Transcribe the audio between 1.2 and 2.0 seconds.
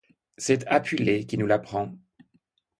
qui nous l'apprend.